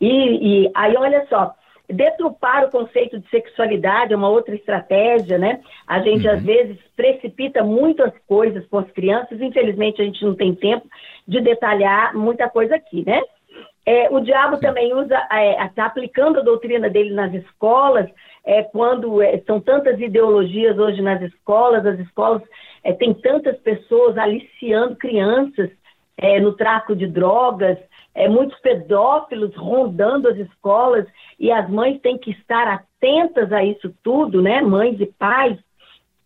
[0.00, 1.54] E, e aí, olha só,
[1.88, 5.60] deturpar o conceito de sexualidade é uma outra estratégia, né?
[5.86, 6.34] A gente, uhum.
[6.34, 10.86] às vezes, precipita muitas coisas com as crianças, infelizmente, a gente não tem tempo
[11.26, 13.22] de detalhar muita coisa aqui, né?
[13.86, 14.62] É, o diabo Sim.
[14.62, 18.08] também usa, está é, tá aplicando a doutrina dele nas escolas,
[18.44, 22.42] é, quando é, são tantas ideologias hoje nas escolas, as escolas
[22.82, 25.70] é, têm tantas pessoas aliciando crianças
[26.16, 27.78] é, no tráfico de drogas,
[28.14, 31.06] é, muitos pedófilos rondando as escolas
[31.38, 34.60] e as mães têm que estar atentas a isso tudo, né?
[34.62, 35.58] Mães e pais,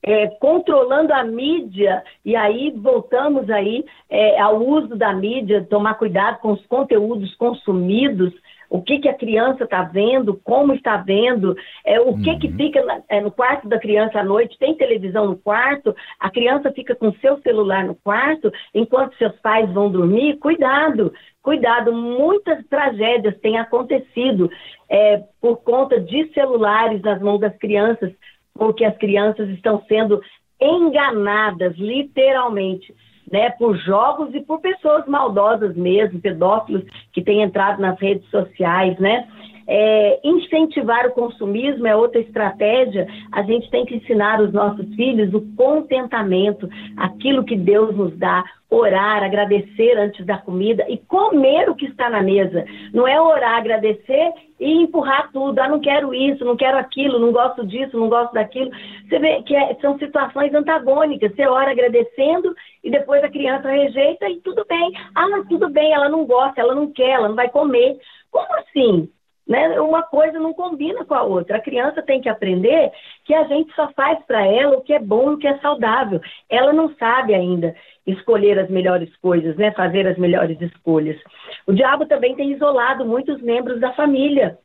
[0.02, 6.38] é, controlando a mídia, e aí voltamos aí é, ao uso da mídia, tomar cuidado
[6.40, 8.32] com os conteúdos consumidos,
[8.70, 12.38] o que, que a criança está vendo, como está vendo, é, o que, uhum.
[12.38, 16.30] que fica na, é, no quarto da criança à noite, tem televisão no quarto, a
[16.30, 22.64] criança fica com seu celular no quarto, enquanto seus pais vão dormir, cuidado, cuidado, muitas
[22.66, 24.50] tragédias têm acontecido
[24.88, 28.12] é, por conta de celulares nas mãos das crianças,
[28.52, 30.20] porque as crianças estão sendo
[30.60, 32.94] enganadas, literalmente
[33.32, 38.98] né, por jogos e por pessoas maldosas mesmo, pedófilos que têm entrado nas redes sociais,
[38.98, 39.26] né?
[39.70, 43.06] É, incentivar o consumismo é outra estratégia.
[43.30, 48.42] A gente tem que ensinar os nossos filhos o contentamento, aquilo que Deus nos dá,
[48.70, 52.64] orar, agradecer antes da comida e comer o que está na mesa.
[52.94, 55.58] Não é orar, agradecer e empurrar tudo.
[55.58, 58.70] Ah, não quero isso, não quero aquilo, não gosto disso, não gosto daquilo.
[59.06, 61.34] Você vê que é, são situações antagônicas.
[61.34, 64.92] Você ora agradecendo e depois a criança rejeita e tudo bem.
[65.14, 67.98] Ah, tudo bem, ela não gosta, ela não quer, ela não vai comer.
[68.30, 69.08] Como assim?
[69.48, 69.80] Né?
[69.80, 71.56] Uma coisa não combina com a outra.
[71.56, 72.92] A criança tem que aprender
[73.24, 75.56] que a gente só faz para ela o que é bom e o que é
[75.58, 76.20] saudável.
[76.50, 77.74] Ela não sabe ainda
[78.06, 79.72] escolher as melhores coisas, né?
[79.72, 81.18] fazer as melhores escolhas.
[81.66, 84.58] O diabo também tem isolado muitos membros da família.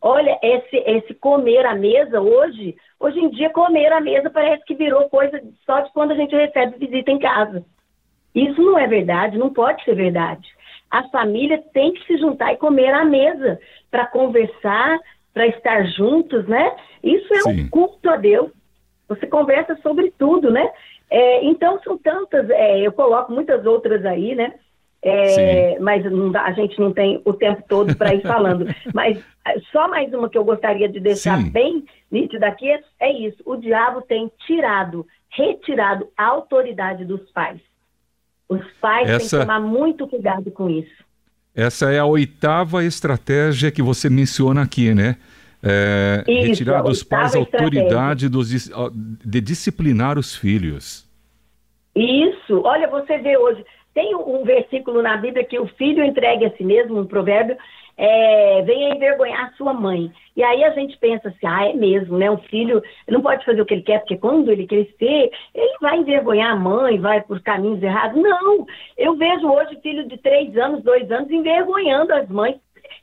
[0.00, 4.74] Olha, esse, esse comer à mesa hoje, hoje em dia comer à mesa parece que
[4.74, 7.62] virou coisa só de quando a gente recebe visita em casa.
[8.34, 10.54] Isso não é verdade, não pode ser verdade
[10.94, 13.58] a família tem que se juntar e comer à mesa
[13.90, 14.96] para conversar,
[15.32, 16.72] para estar juntos, né?
[17.02, 17.62] Isso é Sim.
[17.62, 18.52] um culto a Deus.
[19.08, 20.70] Você conversa sobre tudo, né?
[21.10, 24.54] É, então são tantas, é, eu coloco muitas outras aí, né?
[25.02, 28.64] É, mas dá, a gente não tem o tempo todo para ir falando.
[28.94, 29.20] mas
[29.72, 31.50] só mais uma que eu gostaria de deixar Sim.
[31.50, 37.60] bem nítida aqui é, é isso: o diabo tem tirado, retirado a autoridade dos pais.
[38.48, 39.18] Os pais Essa...
[39.18, 41.04] têm que tomar muito cuidado com isso.
[41.54, 45.16] Essa é a oitava estratégia que você menciona aqui, né?
[45.62, 48.50] É, Isso, retirar dos pais a autoridade dos,
[49.24, 51.08] de disciplinar os filhos.
[51.96, 52.60] Isso.
[52.64, 53.64] Olha, você vê hoje,
[53.94, 57.56] tem um versículo na Bíblia que o filho entregue a si mesmo, um provérbio,
[57.96, 60.10] é, venha envergonhar sua mãe.
[60.36, 62.30] E aí a gente pensa assim, ah, é mesmo, né?
[62.30, 65.98] Um filho não pode fazer o que ele quer, porque quando ele crescer, ele vai
[65.98, 68.20] envergonhar a mãe, vai por caminhos errados.
[68.20, 68.66] Não!
[68.98, 72.56] Eu vejo hoje filho de três anos, dois anos, envergonhando as mães.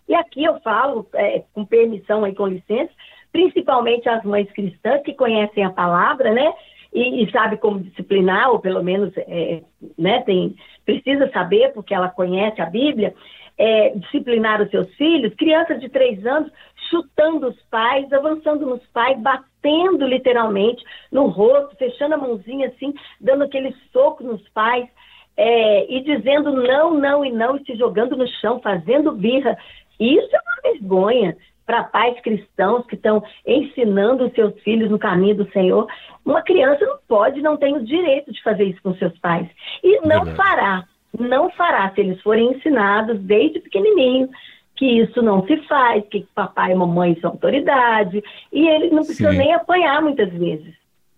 [0.10, 2.92] E aqui eu falo, é, com permissão e com licença,
[3.32, 6.54] principalmente as mães cristãs que conhecem a palavra, né?
[6.94, 9.62] E, e sabe como disciplinar, ou pelo menos é,
[9.98, 13.14] né, tem, precisa saber, porque ela conhece a Bíblia
[13.62, 16.52] é, disciplinar os seus filhos, crianças de três anos
[16.90, 23.44] chutando os pais, avançando nos pais, batendo literalmente no rosto, fechando a mãozinha assim, dando
[23.44, 24.90] aquele soco nos pais.
[25.38, 29.56] É, e dizendo não, não e não, e se jogando no chão, fazendo birra.
[30.00, 35.36] Isso é uma vergonha para pais cristãos que estão ensinando os seus filhos no caminho
[35.36, 35.88] do Senhor.
[36.26, 39.48] Uma criança não pode, não tem o direito de fazer isso com seus pais.
[39.84, 40.86] E não fará
[41.18, 44.30] não fará se eles forem ensinados desde pequenininho
[44.76, 49.32] que isso não se faz, que papai e mamãe são autoridade, e ele não precisa
[49.32, 49.38] Sim.
[49.38, 50.74] nem apanhar muitas vezes,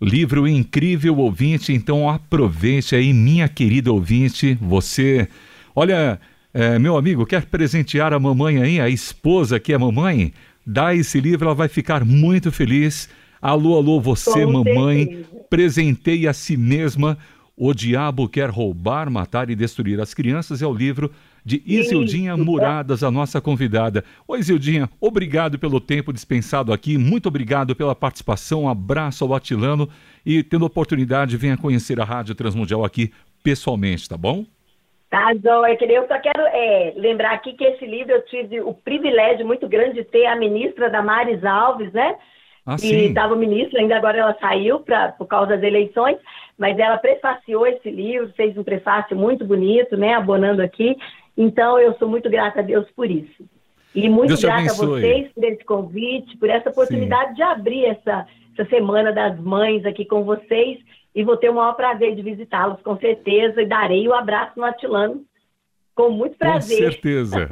[0.00, 1.72] Livro incrível, ouvinte.
[1.72, 4.54] Então aproveite aí, minha querida ouvinte.
[4.60, 5.28] Você,
[5.74, 6.20] olha,
[6.54, 10.32] é, meu amigo, quer presentear a mamãe aí, a esposa que é mamãe?
[10.64, 13.08] Dá esse livro, ela vai ficar muito feliz
[13.42, 15.44] Alô, alô, você, Com mamãe, certeza.
[15.50, 17.18] presenteie a si mesma.
[17.56, 21.10] O Diabo Quer Roubar, Matar e Destruir as Crianças é o livro
[21.44, 24.04] de Isildinha Muradas, a nossa convidada.
[24.28, 29.88] Oi, Isildinha, obrigado pelo tempo dispensado aqui, muito obrigado pela participação, um abraço ao Atilano
[30.24, 33.12] e, tendo oportunidade, venha conhecer a Rádio Transmundial aqui
[33.42, 34.46] pessoalmente, tá bom?
[35.10, 39.44] Tá, Joia, eu só quero é, lembrar aqui que esse livro eu tive o privilégio
[39.44, 42.16] muito grande de ter a ministra Damares Alves, né?
[42.64, 46.16] Ah, e estava ministra, ainda agora ela saiu pra, por causa das eleições,
[46.56, 50.96] mas ela prefaciou esse livro, fez um prefácio muito bonito, né, abonando aqui.
[51.36, 53.44] Então, eu sou muito grata a Deus por isso.
[53.94, 57.34] E muito Deus grata a vocês por esse convite, por essa oportunidade Sim.
[57.34, 60.78] de abrir essa, essa Semana das Mães aqui com vocês.
[61.14, 64.64] E vou ter o maior prazer de visitá-los, com certeza, e darei o abraço no
[64.64, 65.22] Atilano,
[65.94, 66.76] com muito prazer.
[66.76, 67.50] Com certeza.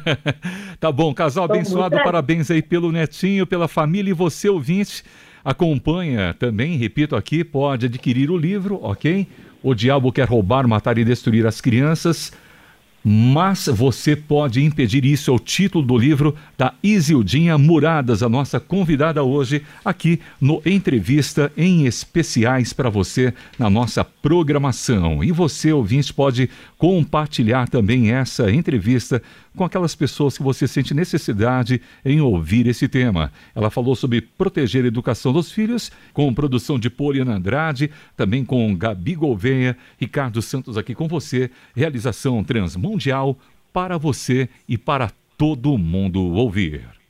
[0.80, 5.02] tá bom, casal com abençoado, parabéns aí pelo netinho, pela família e você, ouvinte,
[5.44, 9.26] acompanha também, repito aqui, pode adquirir o livro, ok?
[9.62, 12.32] O Diabo Quer Roubar, Matar e Destruir as Crianças
[13.04, 18.60] mas você pode impedir isso, é o título do livro da Isildinha Muradas, a nossa
[18.60, 25.24] convidada hoje aqui no Entrevista em Especiais para você na nossa programação.
[25.24, 26.48] E você, ouvinte, pode
[26.78, 29.22] compartilhar também essa entrevista
[29.56, 33.32] com aquelas pessoas que você sente necessidade em ouvir esse tema.
[33.54, 38.74] Ela falou sobre proteger a educação dos filhos, com produção de Poliana Andrade, também com
[38.74, 43.38] Gabi Gouveia, Ricardo Santos aqui com você, realização Transmundial
[43.72, 47.01] para você e para todo mundo ouvir.